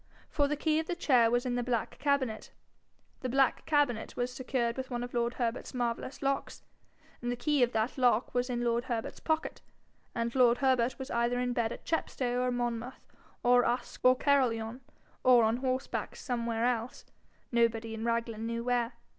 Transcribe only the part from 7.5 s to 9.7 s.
of that lock was in lord Herbert's pocket,